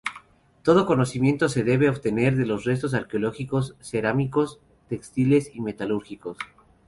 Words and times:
Todo 0.63 0.87
conocimiento 0.87 1.47
se 1.47 1.63
debe 1.63 1.83
de 1.85 1.91
obtener 1.91 2.35
de 2.35 2.47
los 2.47 2.63
restos 2.63 2.95
arqueológicos 2.95 3.75
cerámicos, 3.81 4.59
textiles 4.89 5.51
y 5.53 5.61
metalúrgicos. 5.61 6.37